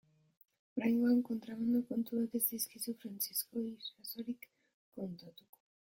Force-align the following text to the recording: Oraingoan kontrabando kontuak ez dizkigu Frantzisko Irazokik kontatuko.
Oraingoan 0.79 1.19
kontrabando 1.27 1.83
kontuak 1.91 2.39
ez 2.41 2.43
dizkigu 2.47 2.95
Frantzisko 3.03 3.67
Irazokik 3.67 4.49
kontatuko. 4.99 5.67